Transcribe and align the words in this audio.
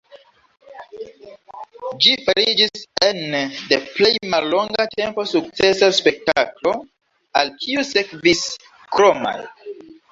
Ĝi 2.05 2.13
fariĝis 2.29 2.81
ene 3.09 3.43
de 3.73 3.79
plej 3.99 4.13
mallonga 4.35 4.89
tempo 4.97 5.29
sukcesa 5.35 5.91
spektaklo, 6.01 6.75
al 7.43 7.57
kiu 7.63 7.87
sekvis 7.95 8.45
kromaj. 8.97 9.39